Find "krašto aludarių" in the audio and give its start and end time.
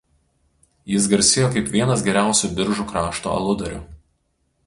2.93-3.83